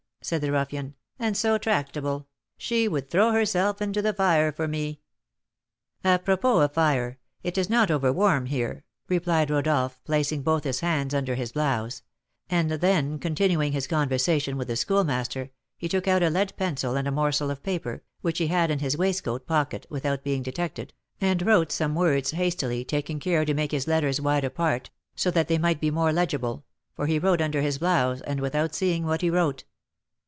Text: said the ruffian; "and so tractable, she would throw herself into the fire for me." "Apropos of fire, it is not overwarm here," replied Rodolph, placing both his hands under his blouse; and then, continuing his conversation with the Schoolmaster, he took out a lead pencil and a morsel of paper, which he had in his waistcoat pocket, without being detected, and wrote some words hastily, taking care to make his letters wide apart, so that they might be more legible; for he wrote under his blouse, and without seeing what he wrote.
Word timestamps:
said 0.23 0.39
the 0.39 0.51
ruffian; 0.51 0.93
"and 1.17 1.35
so 1.35 1.57
tractable, 1.57 2.27
she 2.55 2.87
would 2.87 3.09
throw 3.09 3.31
herself 3.31 3.81
into 3.81 4.03
the 4.03 4.13
fire 4.13 4.51
for 4.51 4.67
me." 4.67 4.99
"Apropos 6.05 6.59
of 6.61 6.73
fire, 6.73 7.17
it 7.41 7.57
is 7.57 7.71
not 7.71 7.89
overwarm 7.89 8.45
here," 8.45 8.83
replied 9.09 9.49
Rodolph, 9.49 9.99
placing 10.05 10.43
both 10.43 10.63
his 10.63 10.81
hands 10.81 11.15
under 11.15 11.33
his 11.33 11.53
blouse; 11.53 12.03
and 12.51 12.69
then, 12.69 13.17
continuing 13.17 13.71
his 13.71 13.87
conversation 13.87 14.57
with 14.57 14.67
the 14.67 14.75
Schoolmaster, 14.75 15.49
he 15.75 15.89
took 15.89 16.07
out 16.07 16.21
a 16.21 16.29
lead 16.29 16.53
pencil 16.55 16.95
and 16.95 17.07
a 17.07 17.11
morsel 17.11 17.49
of 17.49 17.63
paper, 17.63 18.03
which 18.21 18.37
he 18.37 18.45
had 18.45 18.69
in 18.69 18.77
his 18.77 18.95
waistcoat 18.95 19.47
pocket, 19.47 19.87
without 19.89 20.23
being 20.23 20.43
detected, 20.43 20.93
and 21.19 21.41
wrote 21.43 21.71
some 21.71 21.95
words 21.95 22.29
hastily, 22.29 22.85
taking 22.85 23.19
care 23.19 23.43
to 23.43 23.55
make 23.55 23.71
his 23.71 23.87
letters 23.87 24.21
wide 24.21 24.43
apart, 24.43 24.91
so 25.15 25.31
that 25.31 25.47
they 25.47 25.57
might 25.57 25.81
be 25.81 25.89
more 25.89 26.13
legible; 26.13 26.63
for 26.93 27.07
he 27.07 27.17
wrote 27.17 27.41
under 27.41 27.61
his 27.63 27.79
blouse, 27.79 28.21
and 28.21 28.39
without 28.39 28.75
seeing 28.75 29.03
what 29.03 29.21
he 29.21 29.29
wrote. 29.31 29.63